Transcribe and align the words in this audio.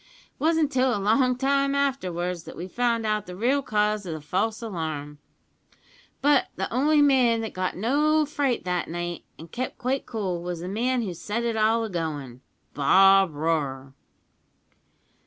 It 0.33 0.39
wasn't 0.39 0.71
till 0.71 0.97
a 0.97 0.97
long 0.97 1.37
time 1.37 1.75
afterwards 1.75 2.45
that 2.45 2.57
we 2.57 2.67
found 2.67 3.05
out 3.05 3.27
the 3.27 3.35
real 3.35 3.61
cause 3.61 4.03
of 4.07 4.15
the 4.15 4.19
false 4.19 4.63
alarm; 4.63 5.19
but 6.23 6.47
the 6.55 6.67
only 6.73 7.03
man 7.03 7.41
that 7.41 7.53
got 7.53 7.77
no 7.77 8.25
fright 8.25 8.63
that 8.65 8.89
night, 8.89 9.25
and 9.37 9.51
kep' 9.51 9.77
quite 9.77 10.07
cool, 10.07 10.41
was 10.41 10.61
the 10.61 10.67
man 10.67 11.03
who 11.03 11.13
set 11.13 11.43
it 11.43 11.55
all 11.55 11.83
agoin' 11.83 12.41
Bob 12.73 13.35
Roarer." 13.35 13.93